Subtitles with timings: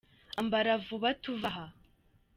[0.37, 1.65] Ambara vuba tuve aha.